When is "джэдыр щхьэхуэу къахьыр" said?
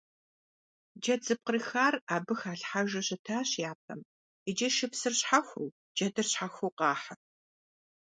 5.95-7.19